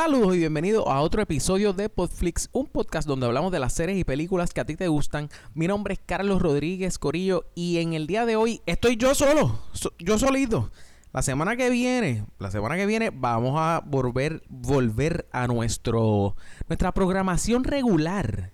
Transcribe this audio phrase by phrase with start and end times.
[0.00, 3.98] Saludos y bienvenidos a otro episodio de Podflix, un podcast donde hablamos de las series
[3.98, 5.28] y películas que a ti te gustan.
[5.54, 9.58] Mi nombre es Carlos Rodríguez Corillo y en el día de hoy estoy yo solo,
[9.98, 10.70] yo solito.
[11.12, 16.36] La semana que viene, la semana que viene vamos a volver, volver a nuestro,
[16.68, 18.52] nuestra programación regular.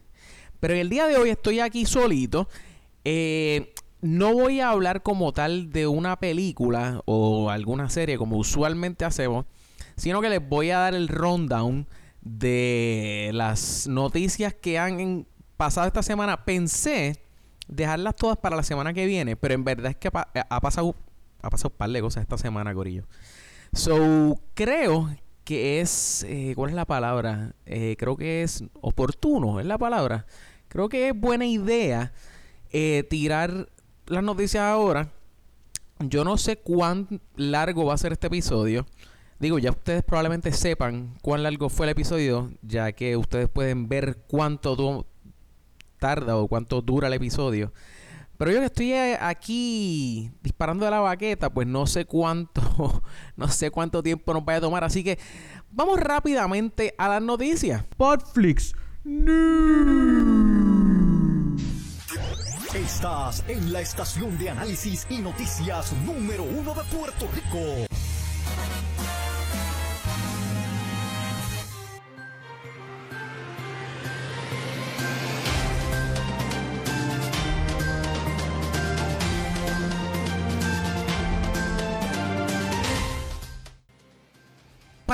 [0.61, 2.49] Pero el día de hoy estoy aquí solito.
[3.05, 9.05] Eh, no voy a hablar como tal de una película o alguna serie como usualmente
[9.05, 9.45] hacemos
[9.97, 11.87] sino que les voy a dar el rundown
[12.21, 15.27] de las noticias que han
[15.57, 16.45] pasado esta semana.
[16.45, 17.21] Pensé
[17.69, 20.95] dejarlas todas para la semana que viene, pero en verdad es que ha, pasado
[21.43, 23.07] ha pasado un par de cosas esta semana, Corillo.
[23.73, 25.11] So, creo
[25.45, 27.55] que es, eh, ¿cuál es la palabra?
[27.67, 30.27] Eh, creo que es oportuno, es la palabra.
[30.69, 32.13] Creo que es buena idea
[32.73, 33.69] eh, tirar
[34.07, 35.13] las noticias ahora.
[36.01, 38.87] Yo no sé cuán largo va a ser este episodio.
[39.39, 44.19] Digo, ya ustedes probablemente sepan cuán largo fue el episodio, ya que ustedes pueden ver
[44.27, 45.07] cuánto
[45.99, 47.73] tarda o cuánto dura el episodio.
[48.37, 53.03] Pero yo que estoy eh, aquí disparando de la baqueta, pues no sé cuánto,
[53.37, 54.85] no sé cuánto tiempo nos vaya a tomar.
[54.85, 55.19] Así que
[55.71, 57.85] vamos rápidamente a las noticias.
[57.97, 58.75] Podflix
[62.75, 67.87] Estás en la estación de análisis y noticias número uno de Puerto Rico.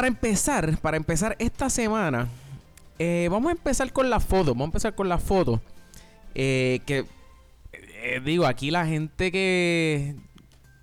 [0.01, 2.27] Para empezar, para empezar esta semana,
[2.99, 4.53] eh, vamos a empezar con la foto.
[4.53, 5.61] Vamos a empezar con la foto.
[6.35, 7.05] Eh, que
[7.73, 10.17] eh, digo, aquí la gente que.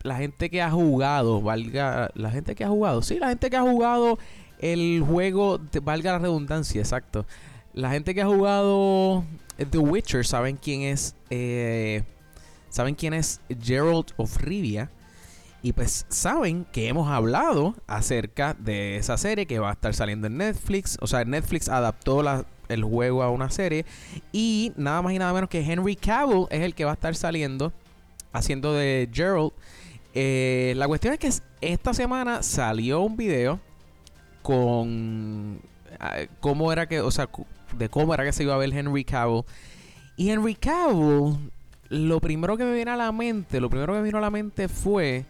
[0.04, 2.12] La gente que ha jugado, valga.
[2.14, 4.20] La gente que ha jugado, sí, la gente que ha jugado
[4.60, 7.26] el juego, valga la redundancia, exacto.
[7.74, 9.26] La gente que ha jugado
[9.72, 11.16] The Witcher saben quién es.
[12.70, 14.92] saben quién es Gerald of Rivia.
[15.62, 20.28] Y pues saben que hemos hablado acerca de esa serie que va a estar saliendo
[20.28, 20.98] en Netflix.
[21.02, 22.24] O sea, Netflix adaptó
[22.70, 23.86] el juego a una serie.
[24.32, 27.16] Y nada más y nada menos que Henry Cavill es el que va a estar
[27.16, 27.74] saliendo
[28.38, 29.52] haciendo de Gerald.
[30.14, 31.32] Eh, la cuestión es que
[31.62, 33.60] esta semana salió un video
[34.42, 35.60] con
[36.00, 37.30] ah, cómo era que, o sea,
[37.78, 39.44] de cómo era que se iba a ver Henry Cavill.
[40.16, 41.52] Y Henry Cavill,
[41.90, 44.32] lo primero que me viene a la mente, lo primero que me vino a la
[44.32, 45.26] mente fue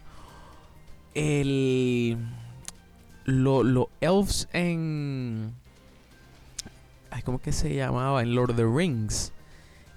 [1.18, 2.18] el
[3.26, 5.54] los elves en
[7.12, 8.22] ay, ¿cómo que se llamaba?
[8.22, 9.34] En Lord of the Rings.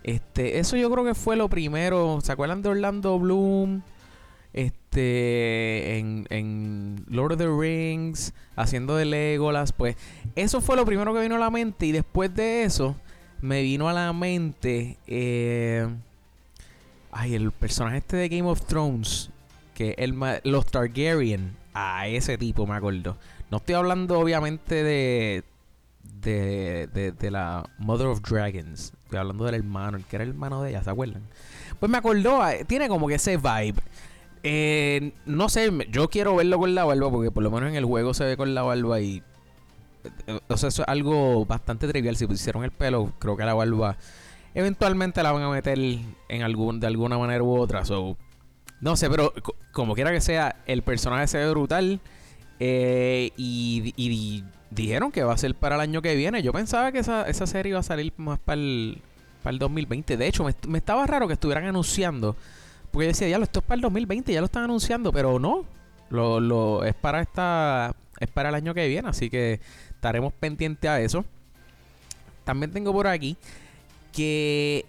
[0.02, 2.18] Este, eso yo creo que fue lo primero.
[2.22, 3.82] ¿Se acuerdan de Orlando Bloom?
[4.52, 9.96] Este, en, en Lord of the Rings, haciendo de Legolas, pues
[10.34, 11.86] eso fue lo primero que vino a la mente.
[11.86, 12.96] Y después de eso,
[13.40, 15.86] me vino a la mente, eh,
[17.12, 19.30] ay, el personaje este de Game of Thrones,
[19.98, 20.14] el,
[20.44, 23.16] los Targaryen, a ese tipo me acuerdo.
[23.50, 25.44] No estoy hablando obviamente de,
[26.22, 28.92] de, de, la Mother of Dragons.
[29.04, 31.22] Estoy hablando del hermano, el que era el hermano de ella, ¿se acuerdan?
[31.78, 33.80] Pues me acordó, eh, tiene como que ese vibe.
[34.42, 37.84] Eh, no sé, yo quiero verlo con la barba porque por lo menos en el
[37.84, 39.22] juego se ve con la barba y...
[40.26, 42.16] Eh, o sea, eso es algo bastante trivial.
[42.16, 43.96] Si pusieron el pelo, creo que la barba
[44.54, 45.78] eventualmente la van a meter
[46.28, 47.84] en algún, de alguna manera u otra.
[47.84, 48.16] So,
[48.80, 49.32] no sé, pero
[49.72, 52.00] como quiera que sea, el personaje se ve brutal.
[52.58, 56.42] Eh, y, dijeron que va a ser para el año que viene.
[56.42, 59.02] Yo pensaba que esa, esa serie iba a salir más para el,
[59.42, 60.16] para el 2020.
[60.16, 62.36] De hecho, me, estaba raro que estuvieran anunciando.
[62.90, 65.64] Porque yo decía, ya esto es para el 2020, ya lo están anunciando, pero no.
[66.08, 67.94] Lo, lo, es para esta.
[68.18, 69.08] Es para el año que viene.
[69.08, 69.60] Así que
[69.90, 71.24] estaremos pendientes a eso.
[72.44, 73.36] También tengo por aquí
[74.12, 74.86] que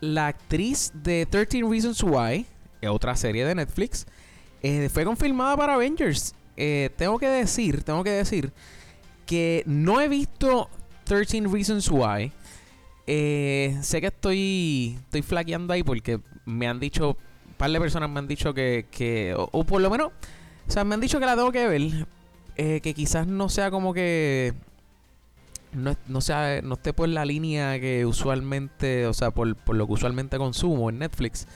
[0.00, 2.46] la actriz de 13 Reasons Why
[2.88, 4.06] otra serie de Netflix,
[4.62, 6.34] eh, fue confirmada para Avengers.
[6.56, 8.52] Eh, tengo que decir, tengo que decir
[9.26, 10.68] que no he visto
[11.04, 12.32] 13 Reasons Why.
[13.06, 17.10] Eh, sé que estoy, estoy flaqueando ahí porque me han dicho,
[17.48, 20.12] un par de personas me han dicho que, o, por lo menos,
[20.68, 22.06] o sea, me han dicho que la tengo que ver,
[22.54, 24.54] que quizás no sea como que
[25.72, 29.86] no, no, sea, no esté por la línea que usualmente, o sea, por, por, lo
[29.86, 31.46] que usualmente consumo en Netflix.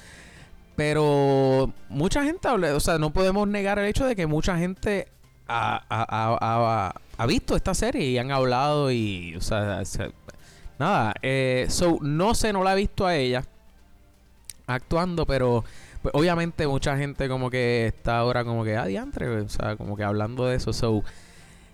[0.77, 5.09] Pero mucha gente o sea, no podemos negar el hecho de que mucha gente
[5.49, 6.93] ha,
[7.27, 9.83] visto esta serie y han hablado y, o sea,
[10.79, 13.43] nada, eh, so, no sé, no la he visto a ella
[14.67, 15.65] actuando, pero
[16.03, 20.05] pues, obviamente mucha gente como que está ahora como que, adiantre, o sea, como que
[20.05, 21.03] hablando de eso, so,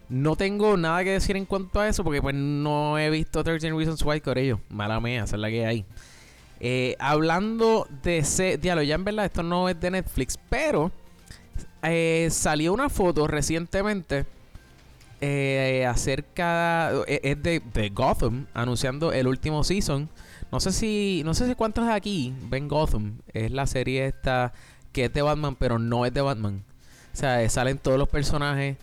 [0.09, 3.73] No tengo nada que decir en cuanto a eso porque pues no he visto 13
[3.73, 4.61] Reasons Why con ellos.
[4.69, 5.87] Mala mía, esa es la que hay.
[6.65, 10.93] Eh, hablando de ese diálogo, ya en verdad esto no es de Netflix, pero
[11.83, 14.27] eh, salió una foto recientemente
[15.21, 20.09] eh, acerca es de, de, Gotham anunciando el último season.
[20.53, 23.19] No sé si no sé si cuántos de aquí ven Gotham.
[23.33, 24.53] Es la serie esta
[24.93, 26.63] que es de Batman, pero no es de Batman.
[27.13, 28.77] O sea, salen todos los personajes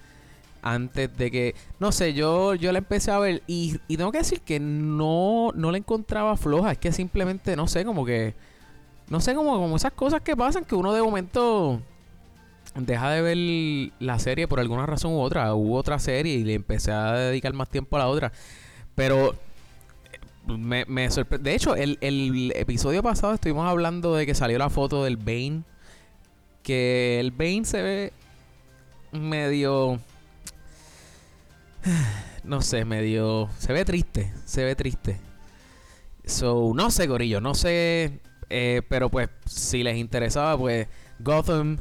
[0.62, 4.42] antes de que no sé yo yo la empecé a ver y, tengo que decir
[4.42, 6.72] que no no la encontraba floja.
[6.72, 8.36] Es que simplemente no sé como que
[9.10, 11.82] no sé como, como esas cosas que pasan que uno de momento
[12.76, 15.54] deja de ver la serie por alguna razón u otra.
[15.56, 18.32] Hubo otra serie y le empecé a dedicar más tiempo a la otra.
[18.96, 19.36] Pero
[20.46, 24.70] me, me sorprende de hecho el, el episodio pasado estuvimos hablando de que salió la
[24.70, 25.64] foto del Bane
[26.64, 28.14] que el Bane se ve
[29.12, 30.00] medio
[32.44, 33.50] no sé, medio.
[33.58, 34.34] Se ve triste.
[34.46, 35.20] Se ve triste.
[36.26, 37.42] So, no sé, Gorillo.
[37.42, 38.20] No sé.
[38.50, 40.88] Eh, pero pues, si les interesaba, pues.
[41.20, 41.78] Gotham.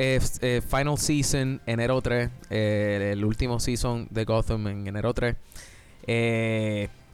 [0.00, 2.30] Eh, eh, final Season, enero 3.
[2.50, 5.34] el último season de Gotham en enero 3.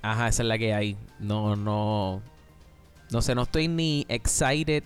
[0.02, 0.96] ajá, esa es la que hay.
[1.18, 2.20] No, no.
[3.10, 4.84] No sé, no estoy ni excited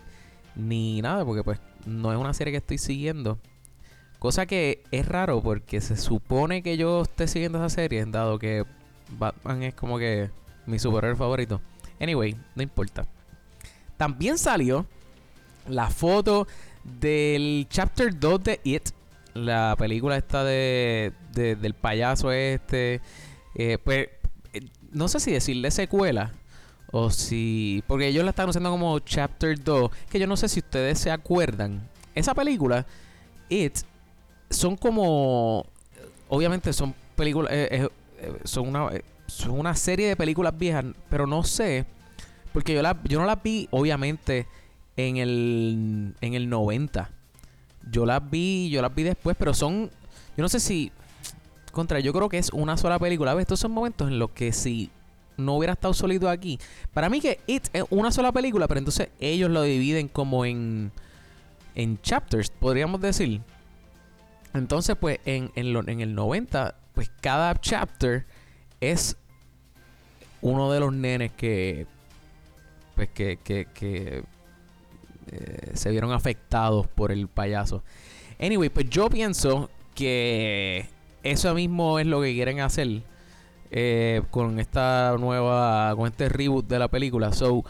[0.54, 3.38] ni nada, porque pues no es una serie que estoy siguiendo.
[4.18, 8.64] Cosa que es raro porque se supone que yo esté siguiendo esa serie, dado que
[9.10, 10.30] Batman es como que
[10.66, 11.60] mi superhéroe favorito.
[12.00, 13.06] Anyway, no importa.
[13.96, 14.86] También salió
[15.68, 16.46] la foto
[16.84, 18.88] del Chapter 2 de It,
[19.34, 23.00] la película esta de, del payaso este.
[23.54, 24.08] Eh, pues
[24.52, 26.32] eh, no sé si decirle secuela
[26.90, 27.82] o si.
[27.86, 29.90] Porque ellos la están usando como Chapter 2.
[30.10, 31.88] Que yo no sé si ustedes se acuerdan.
[32.14, 32.86] Esa película,
[33.48, 33.78] It,
[34.50, 35.66] son como.
[36.28, 37.52] Obviamente son películas.
[37.52, 37.88] Eh, eh,
[38.20, 38.90] eh, son, una,
[39.26, 41.86] son una serie de películas viejas, pero no sé.
[42.52, 44.46] Porque yo, la, yo no las vi, obviamente,
[44.96, 47.10] en el, en el 90.
[47.90, 49.90] Yo las vi, yo las vi después, pero son.
[50.36, 50.92] Yo no sé si.
[51.72, 53.38] Contra, yo creo que es una sola película.
[53.40, 54.90] Estos son momentos en los que si
[55.36, 56.58] no hubiera estado sólido aquí.
[56.92, 60.92] Para mí que It es una sola película, pero entonces ellos lo dividen como en.
[61.74, 63.40] En chapters, podríamos decir.
[64.54, 68.26] Entonces, pues, en, el 90, pues cada chapter
[68.80, 69.16] es
[70.40, 71.86] uno de los nenes que,
[72.94, 74.24] pues, que, que, que
[75.30, 77.82] eh, se vieron afectados por el payaso.
[78.40, 80.88] Anyway, pues yo pienso que
[81.22, 83.02] eso mismo es lo que quieren hacer
[83.70, 87.32] eh, con esta nueva, con este reboot de la película.
[87.32, 87.64] So,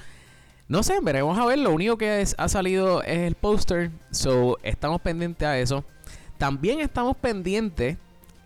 [0.69, 1.58] no sé, veremos a ver.
[1.58, 3.90] Lo único que ha salido es el póster.
[4.10, 5.84] So, estamos pendientes a eso.
[6.38, 7.99] También estamos pendientes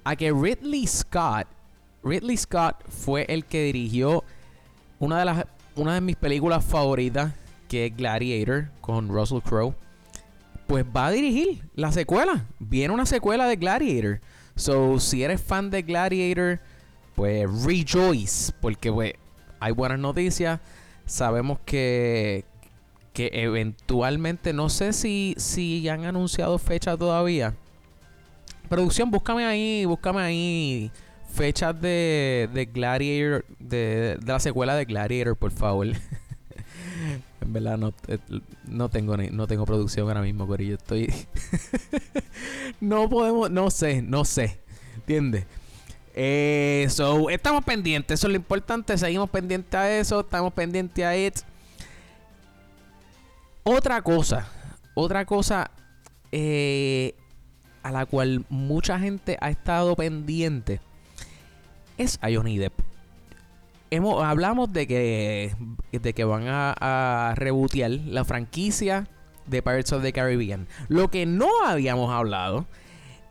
[0.03, 1.47] a que Ridley Scott,
[2.03, 4.25] Ridley Scott fue el que dirigió
[4.99, 7.33] una de las una de mis películas favoritas,
[7.69, 9.75] que es Gladiator con Russell Crowe.
[10.67, 12.47] Pues va a dirigir la secuela.
[12.59, 14.21] Viene una secuela de Gladiator.
[14.55, 16.61] So, si eres fan de Gladiator,
[17.15, 19.15] pues rejoice, porque pues
[19.61, 20.61] hay buenas noticias.
[21.07, 22.45] Sabemos que
[23.13, 27.55] que eventualmente no sé si si han anunciado fecha todavía,
[28.73, 30.91] Producción, búscame ahí, búscame ahí
[31.31, 35.89] fechas de, de Gladiator, de, de la secuela de Gladiator, por favor.
[37.43, 38.19] en verdad no, eh,
[38.65, 40.77] no tengo no tengo producción ahora mismo, Corillo.
[40.77, 41.13] Estoy.
[42.81, 44.59] no podemos, no sé, no sé.
[44.95, 45.45] ¿Entiendes?
[46.15, 46.89] Eh,
[47.31, 48.97] estamos pendientes, eso es lo importante.
[48.97, 51.41] Seguimos pendientes a eso, estamos pendientes a it.
[53.65, 54.49] Otra cosa,
[54.95, 55.71] otra cosa
[56.35, 57.15] eh,
[57.83, 60.81] a la cual mucha gente ha estado pendiente
[61.99, 62.73] es a Johnny Depp.
[63.91, 65.55] Hemos, hablamos de que,
[65.93, 69.07] de que van a, a rebotear la franquicia
[69.47, 70.67] de Pirates of the Caribbean.
[70.89, 72.67] Lo que no habíamos hablado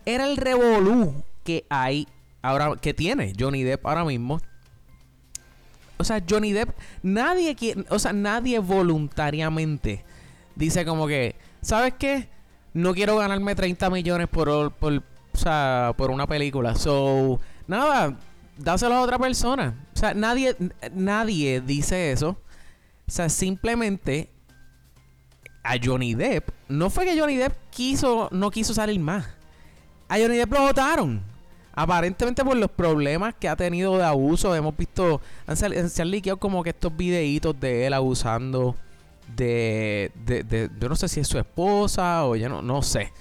[0.05, 2.07] era el revolú que hay
[2.41, 4.39] ahora, que tiene Johnny Depp ahora mismo.
[5.97, 6.69] O sea, Johnny Depp,
[7.03, 7.55] nadie
[7.89, 10.03] o sea, nadie voluntariamente
[10.55, 12.27] dice como que, ¿sabes qué?
[12.73, 16.75] No quiero ganarme 30 millones por, por, o sea, por una película.
[16.75, 18.17] So, nada,
[18.57, 19.75] dáselo a otra persona.
[19.93, 20.55] O sea, nadie,
[20.93, 22.37] nadie dice eso.
[23.07, 24.29] O sea, simplemente
[25.63, 29.27] a Johnny Depp, no fue que Johnny Depp quiso, no quiso salir más.
[30.07, 31.21] A Johnny Depp lo votaron.
[31.73, 34.55] Aparentemente por los problemas que ha tenido de abuso.
[34.55, 35.21] Hemos visto,
[35.53, 38.75] se han liqueado como que estos videitos de él abusando
[39.35, 43.11] de, de, de, yo no sé si es su esposa o ya no, no sé.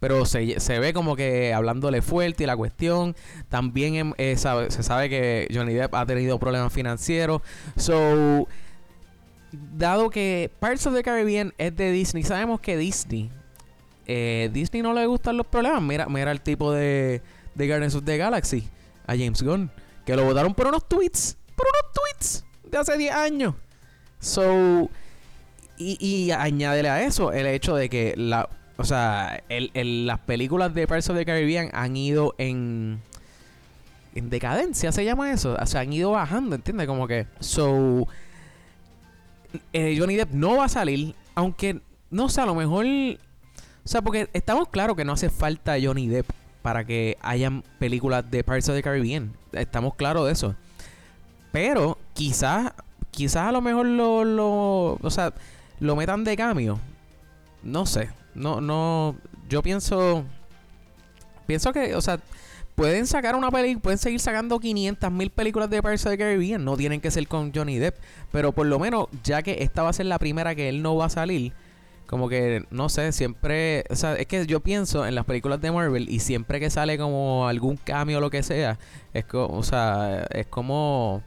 [0.00, 3.16] pero se, se ve como que hablándole fuerte y la cuestión.
[3.48, 7.42] También em, eh, se sabe que Johnny Depp ha tenido problemas financieros.
[7.76, 8.46] So,
[9.52, 13.30] dado que Pirates of the Caribbean es de Disney, sabemos que Disney,
[14.06, 15.82] eh, Disney no le gustan los problemas.
[15.82, 17.22] Mira, mira el tipo de,
[17.54, 18.68] de Guardians of the Galaxy,
[19.06, 19.70] a James Gunn,
[20.04, 23.54] que lo votaron por unos tweets, por unos tweets de hace 10 años.
[24.20, 24.90] So,
[25.78, 30.18] y, y añádele a eso el hecho de que la, o sea, el, el- las
[30.20, 33.00] películas de Pirates of the Caribbean han ido en
[34.14, 36.86] en decadencia se llama eso, o sea, han ido bajando, ¿entiendes?
[36.88, 38.08] Como que so
[39.72, 41.80] eh, Johnny Depp no va a salir, aunque
[42.10, 46.08] no sé, a lo mejor o sea, porque estamos claros que no hace falta Johnny
[46.08, 46.28] Depp
[46.62, 49.32] para que hayan películas de Pirates of the Caribbean.
[49.52, 50.54] Estamos claros de eso.
[51.52, 52.72] Pero quizás,
[53.10, 55.32] quizás a lo mejor lo, lo, o sea,
[55.80, 56.78] lo metan de cambio.
[57.62, 58.10] No sé.
[58.34, 59.16] No, no.
[59.48, 60.24] Yo pienso,
[61.46, 62.20] pienso que, o sea,
[62.74, 66.64] pueden sacar una película, pueden seguir sacando 500 mil películas de Pirates of the Caribbean.
[66.64, 67.96] No tienen que ser con Johnny Depp.
[68.30, 70.96] Pero por lo menos, ya que esta va a ser la primera que él no
[70.96, 71.52] va a salir.
[72.06, 73.84] Como que, no sé, siempre...
[73.90, 76.96] O sea, es que yo pienso en las películas de Marvel y siempre que sale
[76.96, 78.78] como algún cambio o lo que sea,
[79.12, 81.22] es como, o sea, es como...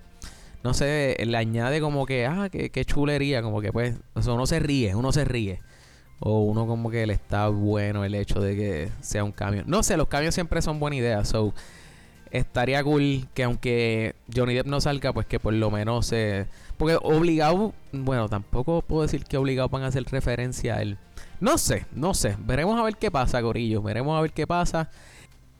[0.64, 4.46] No sé, le añade como que, ah, qué, qué chulería, como que pues, o uno
[4.46, 5.60] se ríe, uno se ríe.
[6.20, 9.64] O uno como que le está bueno el hecho de que sea un cambio.
[9.66, 11.54] No sé, los cambios siempre son buena idea, so
[12.32, 16.48] estaría cool que aunque Johnny Depp no salga, pues que por lo menos se...
[16.78, 20.98] Porque obligado, bueno, tampoco puedo decir que obligado van a hacer referencia a él.
[21.40, 22.38] No sé, no sé.
[22.40, 23.82] Veremos a ver qué pasa, Corillo.
[23.82, 24.90] Veremos a ver qué pasa.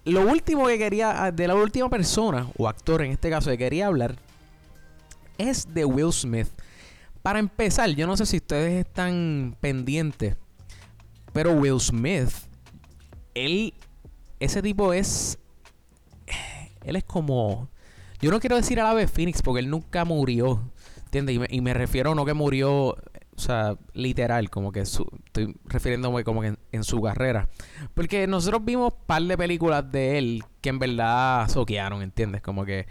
[0.06, 3.88] Lo último que quería, de la última persona, o actor en este caso, que quería
[3.88, 4.16] hablar,
[5.50, 6.48] es de Will Smith.
[7.22, 10.38] Para empezar, yo no sé si ustedes están pendientes,
[11.34, 12.30] pero Will Smith,
[13.36, 13.74] él,
[14.40, 15.38] ese tipo es
[16.84, 17.70] él es como.
[18.22, 20.72] Yo no quiero decir a la vez Phoenix porque él nunca murió.
[21.06, 21.36] ¿Entiendes?
[21.36, 22.96] Y me, y me refiero no que murió, o
[23.36, 27.50] sea, literal, como que su- estoy refiriéndome como que en, en su carrera.
[27.94, 32.42] Porque nosotros vimos un par de películas de él que en verdad soquearon, ¿entiendes?
[32.42, 32.88] Como que.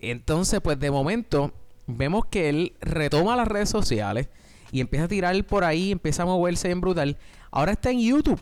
[0.00, 1.52] Entonces, pues de momento,
[1.86, 4.28] vemos que él retoma las redes sociales
[4.70, 7.16] y empieza a tirar por ahí, empieza a moverse bien brutal.
[7.50, 8.40] Ahora está en YouTube.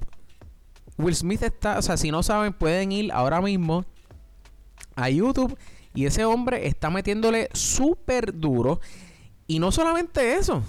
[0.99, 3.85] Will Smith está, o sea, si no saben, pueden ir ahora mismo
[4.95, 5.57] a YouTube
[5.95, 8.81] y ese hombre está metiéndole súper duro.
[9.47, 10.63] Y no solamente eso.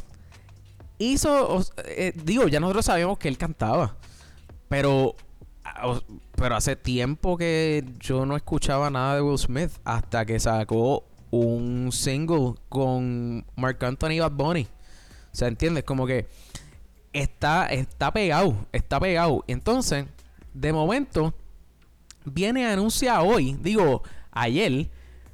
[0.99, 3.97] Hizo, eh, digo, ya nosotros sabíamos que él cantaba.
[4.69, 5.15] Pero,
[5.63, 5.99] ah,
[6.37, 11.91] pero hace tiempo que yo no escuchaba nada de Will Smith hasta que sacó un
[11.91, 14.67] single con Mark Anthony y Bad Bunny.
[15.33, 15.83] O sea, ¿entiendes?
[15.83, 16.27] Como que
[17.11, 19.43] está, está pegado, está pegado.
[19.47, 20.05] Entonces,
[20.53, 21.33] de momento,
[22.23, 24.91] viene a anunciar hoy, digo, ayer,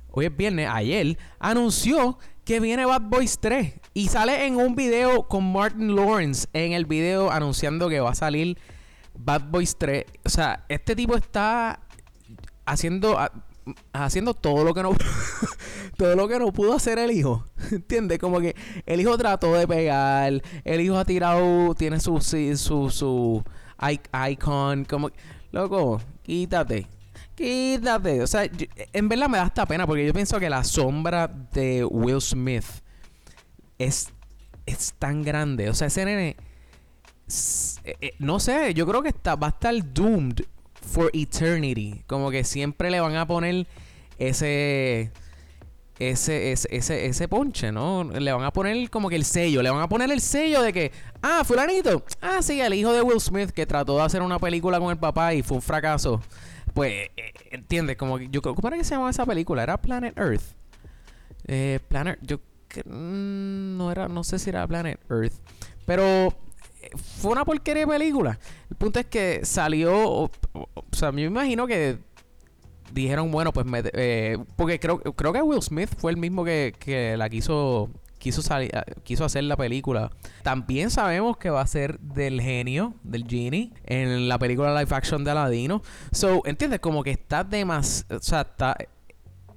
[0.10, 5.28] hoy es viernes, ayer, anunció que viene Bad Boys 3 y sale en un video
[5.28, 8.58] con Martin Lawrence en el video anunciando que va a salir
[9.16, 10.06] Bad Boys 3.
[10.26, 11.80] O sea, este tipo está
[12.66, 13.18] haciendo
[13.94, 14.92] haciendo todo lo que no
[15.98, 17.46] todo lo que no pudo hacer el hijo.
[17.72, 18.20] ¿Entiendes?
[18.20, 18.56] Como que
[18.86, 23.44] el hijo trató de pegar, el hijo ha tirado, tiene su su su
[24.30, 25.12] icon, como
[25.52, 26.88] loco, quítate.
[27.36, 28.22] Quítate.
[28.22, 31.28] O sea, yo- en verdad me da hasta pena porque yo pienso que la sombra
[31.28, 32.66] de Will Smith
[33.78, 34.10] es,
[34.66, 35.70] es tan grande.
[35.70, 36.36] O sea, ese nene.
[37.84, 40.42] Eh, eh, no sé, yo creo que está, va a estar doomed
[40.74, 42.04] for eternity.
[42.08, 43.68] Como que siempre le van a poner
[44.18, 45.12] ese.
[46.00, 48.04] Ese, ese, ese, ese ponche, ¿no?
[48.04, 49.62] Le van a poner como que el sello.
[49.62, 50.92] Le van a poner el sello de que.
[51.22, 52.04] Ah, fulanito.
[52.20, 54.98] Ah, sí, el hijo de Will Smith que trató de hacer una película con el
[54.98, 56.20] papá y fue un fracaso.
[56.74, 57.96] Pues, eh, ¿entiendes?
[57.96, 58.56] Como que yo creo.
[58.56, 59.62] ¿Cómo era que se llamaba esa película?
[59.64, 60.42] Era Planet Earth.
[61.46, 62.18] Eh, Planet.
[62.24, 62.38] Yo.
[62.86, 64.08] mm, No era.
[64.08, 65.34] No sé si era Planet Earth.
[65.86, 66.34] Pero.
[67.20, 68.40] Fue una porquería de película.
[68.70, 69.92] El punto es que salió.
[70.10, 70.32] O,
[70.92, 71.98] sea, yo me imagino que.
[72.92, 73.66] Dijeron, bueno, pues.
[73.66, 77.90] me- eh, porque creo, creo que Will Smith fue el mismo que, que la quiso.
[78.20, 80.10] Quiso, sali- ah, quiso hacer la película.
[80.44, 85.26] También sabemos que va a ser del genio, del genie, en la película live action
[85.26, 85.82] de Aladino.
[86.14, 86.80] So, ¿entiendes?
[86.80, 88.06] Como que está de más.
[88.10, 88.78] O sea, está.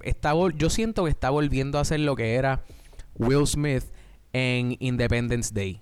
[0.01, 2.63] está yo siento que está volviendo a ser lo que era
[3.15, 3.85] Will Smith
[4.33, 5.79] en Independence Day.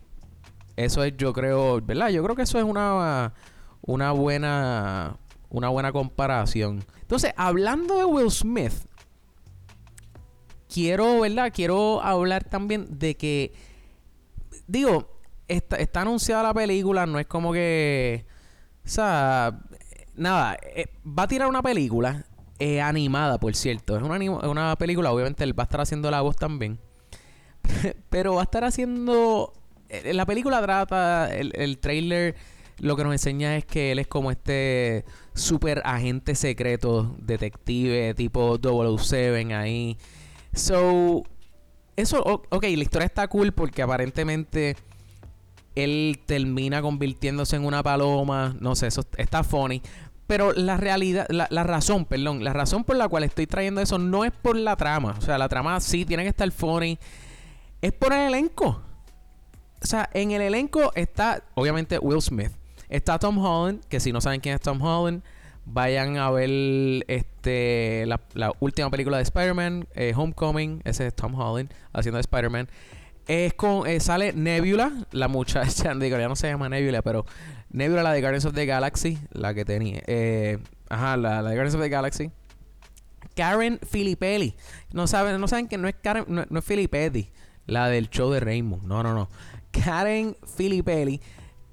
[0.75, 2.09] Eso es, yo creo, ¿verdad?
[2.09, 3.33] Yo creo que eso es una,
[3.81, 5.17] una buena
[5.55, 6.83] una buena comparación.
[7.01, 8.73] Entonces, hablando de Will Smith,
[10.71, 11.51] quiero, ¿verdad?
[11.53, 13.53] Quiero hablar también de que,
[14.67, 15.17] digo,
[15.47, 18.25] está, está anunciada la película, no es como que,
[18.83, 19.61] O sea,
[20.15, 22.25] nada, eh, va a tirar una película
[22.59, 23.95] eh, animada, por cierto.
[23.95, 24.17] Es una,
[24.49, 26.79] una película, obviamente él va a estar haciendo la voz también.
[28.09, 29.53] Pero va a estar haciendo...
[29.89, 32.35] Eh, la película trata, el, el trailer
[32.79, 38.57] lo que nos enseña es que él es como este super agente secreto, detective, tipo
[38.57, 39.97] 007 ahí.
[40.53, 41.23] So,
[41.95, 44.75] eso, ok, la historia está cool porque aparentemente
[45.75, 48.55] él termina convirtiéndose en una paloma.
[48.59, 49.81] No sé, eso está funny.
[50.27, 53.99] Pero la realidad, la, la, razón, perdón, la razón por la cual estoy trayendo eso
[53.99, 55.15] no es por la trama.
[55.17, 56.97] O sea, la trama sí tiene que estar funny.
[57.81, 58.81] Es por el elenco.
[59.85, 62.49] O sea, en el elenco está, obviamente, Will Smith.
[62.89, 65.21] Está Tom Holland, que si no saben quién es Tom Holland,
[65.63, 66.49] vayan a ver
[67.07, 70.81] este la, última película de Spider-Man, eh, Homecoming.
[70.85, 72.67] Ese es Tom Holland haciendo de Spider-Man.
[73.27, 77.23] Es con, eh, sale Nebula, la muchacha, digo, ya no se llama Nebula, pero
[77.69, 80.01] Nebula, la de Guardians of the Galaxy, la que tenía.
[80.07, 80.57] Eh,
[80.89, 82.31] ajá, la, de Guardians of the Galaxy.
[83.35, 84.55] Karen Filippelli.
[84.93, 87.29] No saben, no saben que no es Karen, no, no es Filipetti,
[87.67, 88.83] la del show de Raymond.
[88.83, 89.29] No, no, no.
[89.83, 91.21] Karen Filippelli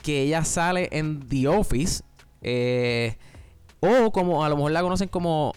[0.02, 2.02] que ella sale en The Office.
[2.42, 3.16] Eh,
[3.80, 5.52] o como a lo mejor la conocen como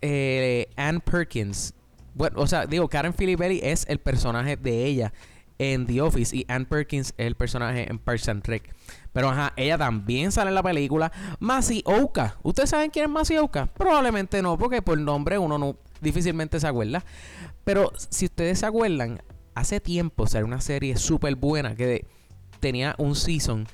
[0.00, 1.74] eh, Anne Perkins.
[2.14, 5.12] Bueno, o sea, digo, Karen Filiberti es el personaje de ella
[5.58, 8.74] en The Office y Anne Perkins es el personaje en Parks and Rec.
[9.12, 11.12] Pero ajá, ella también sale en la película.
[11.38, 12.36] Masi Oka.
[12.42, 13.66] ¿Ustedes saben quién es Masi Oka?
[13.66, 17.04] Probablemente no, porque por nombre uno no difícilmente se acuerda.
[17.64, 19.22] Pero si ustedes se acuerdan,
[19.54, 22.06] hace tiempo salió una serie súper buena que
[22.60, 23.66] tenía un season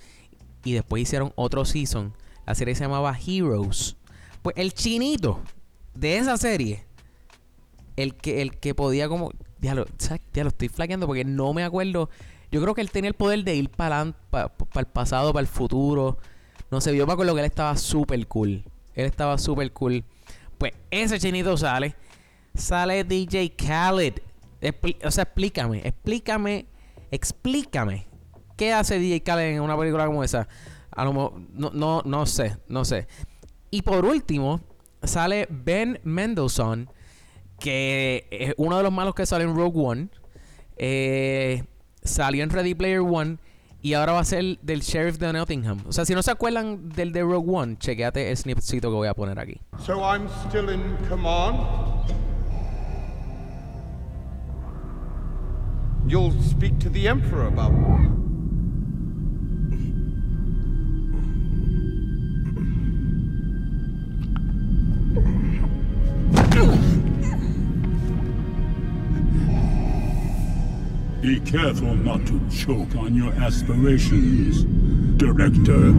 [0.64, 2.14] y después hicieron otro season.
[2.46, 3.96] La serie se llamaba Heroes.
[4.42, 5.40] Pues el chinito
[5.94, 6.84] de esa serie,
[7.96, 9.32] el que, el que podía como...
[9.60, 9.86] Ya lo,
[10.32, 12.10] ya lo estoy flaqueando porque no me acuerdo.
[12.52, 16.18] Yo creo que él tenía el poder de ir para el pasado, para el futuro.
[16.70, 18.64] No sé, yo me acuerdo que él estaba súper cool.
[18.94, 20.04] Él estaba súper cool.
[20.58, 21.96] Pues ese chinito sale.
[22.54, 24.27] Sale DJ Khaled.
[25.04, 26.66] O sea, explícame, explícame,
[27.10, 28.08] explícame
[28.58, 30.48] ¿Qué hace DJ Khaled en una película como esa?
[30.90, 33.06] A lo mejor, no, no, no sé, no sé.
[33.70, 34.60] Y por último,
[35.00, 36.90] sale Ben Mendelsohn,
[37.60, 40.08] que es uno de los malos que sale en Rogue One.
[40.76, 41.62] Eh,
[42.02, 43.38] salió en Ready Player One
[43.80, 45.78] y ahora va a ser del sheriff de Nottingham.
[45.86, 49.08] O sea, si no se acuerdan del de Rogue One, chequeate el snippetcito que voy
[49.08, 49.60] a poner aquí.
[49.86, 51.97] So I'm still in command.
[56.08, 57.72] You'll speak to the Emperor about
[71.20, 74.64] Be careful not to choke on your aspirations,
[75.18, 75.92] director.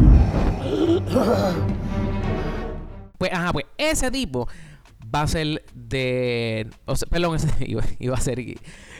[3.19, 4.47] Pues, ajá, pues ese tipo
[5.13, 6.67] va a ser de.
[6.85, 8.39] O sea, perdón, ese, iba, iba, a ser.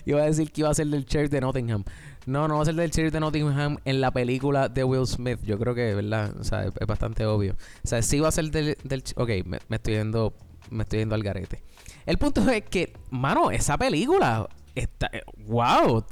[0.05, 1.83] Iba a decir que iba a ser del sheriff de Nottingham.
[2.25, 5.39] No, no va a ser del sheriff de Nottingham en la película de Will Smith.
[5.43, 6.35] Yo creo que, ¿verdad?
[6.39, 7.55] O sea, es, bastante obvio.
[7.83, 8.77] O sea, sí va a ser del.
[8.83, 10.33] del ok, me, estoy yendo.
[10.69, 11.63] Me estoy yendo al garete.
[12.05, 15.11] El punto es que, mano, esa película Está,
[15.47, 16.05] wow,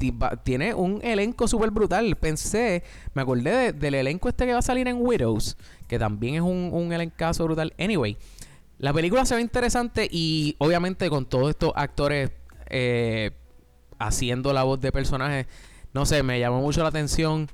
[0.44, 2.16] tiene un elenco súper brutal.
[2.18, 5.56] Pensé, me acordé del elenco este que va a salir en Widows,
[5.88, 7.74] que también es un, un elencazo brutal.
[7.80, 8.18] Anyway,
[8.80, 12.32] la película se ve interesante y obviamente con todos estos actores
[12.70, 13.32] eh,
[14.00, 15.48] haciendo la voz de personajes,
[15.94, 17.50] no sé, me llamó mucho la atención.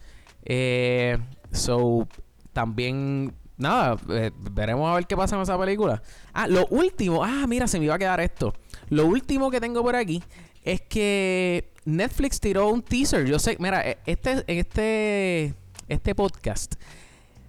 [0.45, 1.17] Eh,
[1.51, 2.08] so,
[2.51, 6.01] también, nada, eh, veremos a ver qué pasa en esa película.
[6.34, 8.53] Ah, lo último, ah, mira, se me iba a quedar esto.
[8.89, 10.21] Lo último que tengo por aquí
[10.63, 13.25] es que Netflix tiró un teaser.
[13.25, 15.53] Yo sé, mira, e, este, este,
[15.88, 16.75] este podcast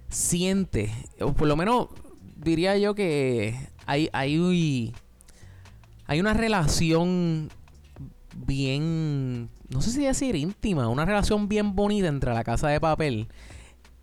[0.09, 0.93] siente,
[1.37, 1.89] por lo menos
[2.37, 4.93] diría yo que hay, hay,
[6.07, 7.49] hay una relación
[8.35, 13.27] bien, no sé si decir íntima, una relación bien bonita entre la casa de papel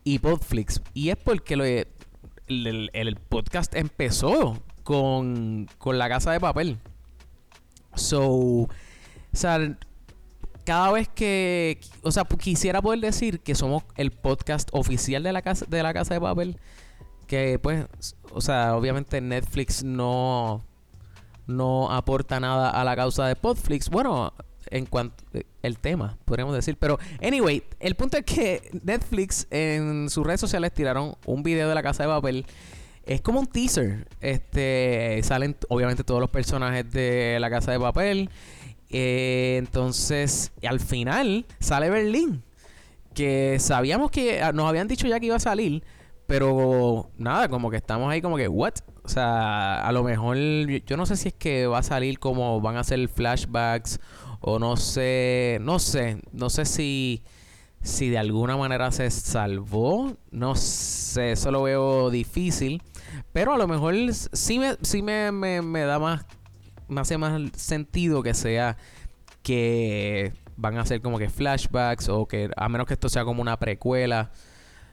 [0.05, 0.81] y Podflix.
[0.95, 6.79] Y es porque lo, el, el, podcast empezó con, con la casa de papel.
[7.95, 8.69] So, o
[9.33, 9.77] sea,
[10.65, 15.43] cada vez que, o sea, quisiera poder decir que somos el podcast oficial de la
[15.43, 16.59] casa de la casa de papel,
[17.27, 17.87] que pues,
[18.33, 20.65] o sea, obviamente Netflix no
[21.47, 23.89] no aporta nada a la causa de Podflix.
[23.89, 24.33] Bueno,
[24.67, 25.25] en cuanto
[25.63, 30.73] el tema, podríamos decir, pero anyway, el punto es que Netflix en sus redes sociales
[30.73, 32.47] tiraron un video de la casa de papel
[33.05, 34.07] es como un teaser.
[34.21, 38.31] Este salen obviamente todos los personajes de la casa de papel
[38.93, 42.43] eh, entonces, al final sale Berlín.
[43.15, 45.83] Que sabíamos que ah, nos habían dicho ya que iba a salir.
[46.33, 48.73] Pero nada, como que estamos ahí como que, ¿what?
[49.05, 50.39] O sea, a lo mejor,
[50.87, 54.01] yo no sé si es que va a salir como van a ser flashbacks
[54.41, 57.23] o no sé, no sé, no sé si,
[57.83, 62.83] si de alguna manera se salvó, no sé, eso lo veo difícil,
[63.35, 66.25] pero a lo mejor sí me, sí me, me, me da más,
[66.89, 68.79] me hace más sentido que sea
[69.43, 73.43] que van a ser como que flashbacks o que a menos que esto sea como
[73.43, 74.31] una precuela.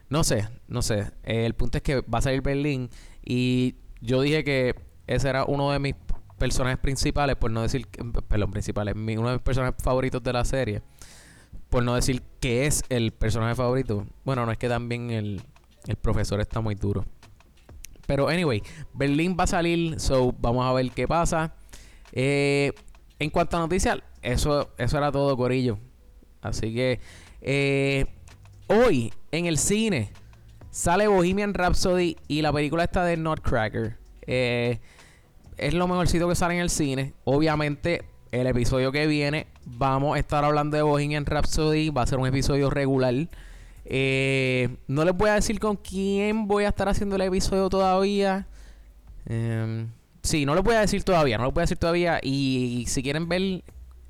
[0.10, 1.12] No sé, no sé.
[1.24, 2.90] el punto es que va a salir Berlín
[3.24, 4.76] y yo dije que
[5.08, 5.96] ese era uno de mis
[6.38, 7.88] personajes principales, por no decir,
[8.28, 10.82] perdón, principales, uno de mis personajes favoritos de la serie.
[11.70, 14.08] Por no decir que es el personaje favorito.
[14.26, 15.44] Bueno, no es que también el,
[15.86, 17.06] el profesor está muy duro.
[18.08, 21.54] Pero anyway, Berlín va a salir, so vamos a ver qué pasa.
[22.12, 22.74] Eh,
[23.20, 25.78] en cuanto a noticias, eso, eso era todo, Corillo.
[26.42, 27.00] Así que
[27.42, 28.06] eh,
[28.70, 30.12] hoy en el cine
[30.72, 33.98] sale Bohemian Rhapsody y la película está de Nutcracker.
[34.26, 34.80] Eh,
[35.58, 37.14] es lo mejorcito que sale en el cine.
[37.26, 41.90] Obviamente, el episodio que viene vamos a estar hablando de Bohemian Rhapsody.
[41.90, 43.14] Va a ser un episodio regular.
[43.86, 48.48] Eh, no les voy a decir con quién voy a estar haciendo el episodio todavía.
[49.26, 49.88] Eh,
[50.22, 51.38] sí, no les voy a decir todavía.
[51.38, 52.20] No les voy a decir todavía.
[52.22, 53.64] Y si quieren ver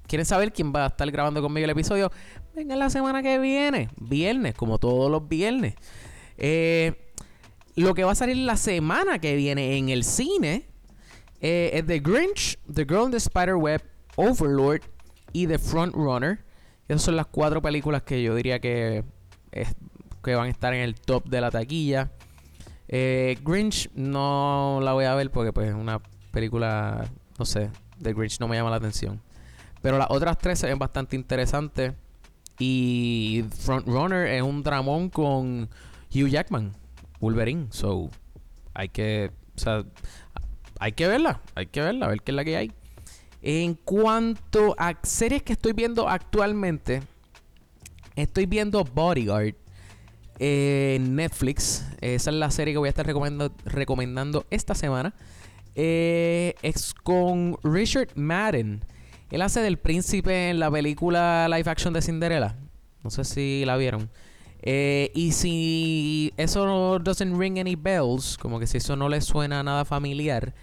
[0.09, 2.11] quieren saber quién va a estar grabando conmigo el episodio,
[2.55, 5.75] vengan la semana que viene, viernes, como todos los viernes.
[6.37, 7.13] Eh,
[7.75, 10.67] lo que va a salir la semana que viene en el cine
[11.41, 13.81] eh, es The Grinch, The Girl in the Spider Web,
[14.15, 14.81] Overlord
[15.31, 16.43] y The Front Runner.
[16.87, 19.03] Esas son las cuatro películas que yo diría que,
[20.23, 22.11] que van a estar en el top de la taquilla.
[22.87, 27.07] Eh, Grinch no la voy a ver porque pues es una película,
[27.37, 27.69] no sé,
[28.01, 29.21] The Grinch no me llama la atención.
[29.81, 31.93] Pero las otras tres se ven bastante interesantes.
[32.59, 35.69] Y Frontrunner es un dramón con
[36.13, 36.73] Hugh Jackman,
[37.19, 37.67] Wolverine.
[37.71, 38.09] So,
[38.73, 39.31] hay que.
[39.55, 39.85] O sea,
[40.79, 41.41] hay que verla.
[41.55, 42.71] Hay que verla, a ver qué es la que hay.
[43.41, 47.01] En cuanto a series que estoy viendo actualmente,
[48.15, 49.55] estoy viendo Bodyguard
[50.39, 51.85] en Netflix.
[52.01, 55.13] Esa es la serie que voy a estar recomendando, recomendando esta semana.
[55.75, 58.83] Eh, es con Richard Madden.
[59.31, 62.55] Él hace del príncipe en la película live action de Cinderella.
[63.03, 64.09] No sé si la vieron.
[64.61, 69.21] Eh, y si eso no doesn't ring any bells, como que si eso no le
[69.21, 70.53] suena nada familiar,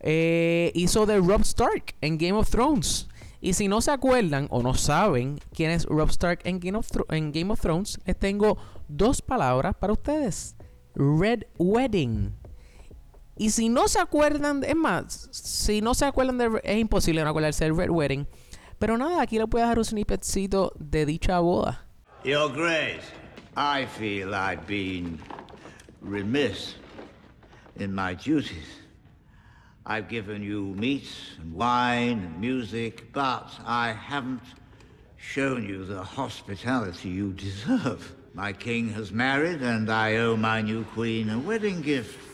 [0.00, 3.08] eh, hizo de Rob Stark en Game of Thrones.
[3.40, 6.88] Y si no se acuerdan o no saben quién es Rob Stark en Game of,
[7.10, 10.54] en Game of Thrones, les tengo dos palabras para ustedes.
[10.94, 12.41] Red Wedding.
[13.42, 16.60] Y si no se acuerdan, es más, si no se acuerdan de.
[16.62, 18.24] Es imposible no acordarse del Red Wedding.
[18.78, 21.84] Pero nada, aquí le voy a dar un snippetcito de dicha boda.
[22.22, 23.02] Your Grace,
[23.56, 25.18] I feel I've been
[26.00, 26.76] remiss
[27.80, 28.78] in my duties.
[29.84, 31.08] I've given you meat
[31.40, 34.44] and wine and music, but I haven't
[35.16, 38.14] shown you the hospitality you deserve.
[38.34, 42.31] My king has married, and I owe my new queen a wedding gift.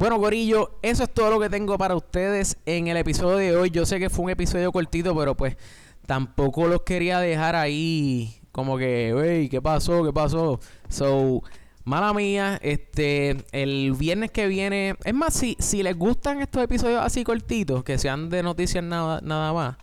[0.00, 3.68] Bueno, Gorillo, eso es todo lo que tengo para ustedes en el episodio de hoy.
[3.68, 5.58] Yo sé que fue un episodio cortito, pero pues
[6.06, 10.02] tampoco los quería dejar ahí como que, wey, ¿qué pasó?
[10.02, 10.58] ¿Qué pasó?
[10.88, 11.42] So,
[11.84, 17.02] mala mía, este, el viernes que viene, es más, si, si les gustan estos episodios
[17.02, 19.76] así cortitos, que sean de noticias nada, nada más,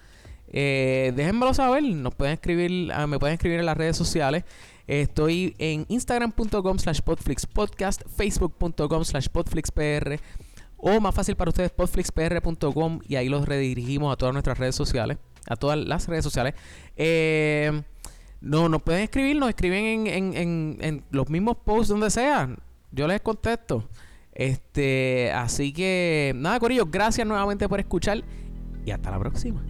[0.48, 4.46] eh, déjenmelo saber, nos pueden escribir, ah, me pueden escribir en las redes sociales.
[4.88, 10.20] Estoy en instagram.com slash podflixpodcast, facebook.com slash podflixpr
[10.78, 15.18] o más fácil para ustedes podflixpr.com y ahí los redirigimos a todas nuestras redes sociales,
[15.48, 16.54] a todas las redes sociales.
[16.96, 17.82] Eh,
[18.40, 22.56] no, nos pueden escribir, nos escriben en, los mismos posts donde sea.
[22.92, 23.90] Yo les contesto.
[24.32, 28.24] Este, así que nada, Corillo, gracias nuevamente por escuchar
[28.86, 29.66] y hasta la próxima.